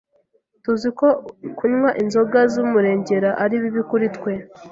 Tuzi 0.63 0.89
ko 0.99 1.07
kunywa 1.57 1.89
inzoga 2.03 2.39
z’umurengera 2.51 3.29
ari 3.43 3.55
bibi 3.63 3.81
kuri 3.89 4.07
twe, 4.15 4.31